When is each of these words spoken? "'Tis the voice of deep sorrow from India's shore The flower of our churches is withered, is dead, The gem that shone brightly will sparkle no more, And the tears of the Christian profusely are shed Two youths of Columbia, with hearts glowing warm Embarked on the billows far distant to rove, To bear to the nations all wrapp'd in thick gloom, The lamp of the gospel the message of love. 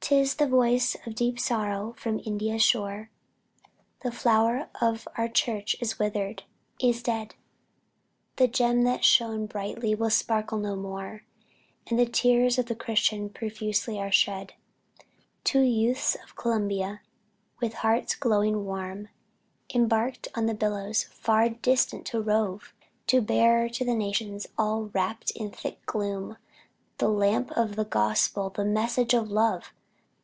"'Tis 0.00 0.36
the 0.36 0.46
voice 0.46 0.94
of 1.04 1.16
deep 1.16 1.36
sorrow 1.36 1.92
from 1.98 2.20
India's 2.24 2.62
shore 2.62 3.10
The 4.02 4.12
flower 4.12 4.68
of 4.80 5.08
our 5.18 5.26
churches 5.28 5.80
is 5.82 5.98
withered, 5.98 6.44
is 6.78 7.02
dead, 7.02 7.34
The 8.36 8.46
gem 8.46 8.82
that 8.84 9.02
shone 9.04 9.46
brightly 9.46 9.96
will 9.96 10.10
sparkle 10.10 10.58
no 10.58 10.76
more, 10.76 11.24
And 11.88 11.98
the 11.98 12.06
tears 12.06 12.56
of 12.56 12.66
the 12.66 12.76
Christian 12.76 13.30
profusely 13.30 13.98
are 13.98 14.12
shed 14.12 14.52
Two 15.42 15.62
youths 15.62 16.14
of 16.22 16.36
Columbia, 16.36 17.00
with 17.60 17.74
hearts 17.74 18.14
glowing 18.14 18.64
warm 18.64 19.08
Embarked 19.74 20.28
on 20.36 20.46
the 20.46 20.54
billows 20.54 21.02
far 21.04 21.48
distant 21.48 22.06
to 22.08 22.20
rove, 22.20 22.72
To 23.08 23.20
bear 23.20 23.68
to 23.70 23.84
the 23.84 23.94
nations 23.96 24.46
all 24.56 24.84
wrapp'd 24.94 25.32
in 25.34 25.50
thick 25.50 25.84
gloom, 25.84 26.36
The 26.98 27.08
lamp 27.08 27.50
of 27.52 27.74
the 27.74 27.84
gospel 27.84 28.50
the 28.50 28.64
message 28.64 29.12
of 29.12 29.32
love. 29.32 29.72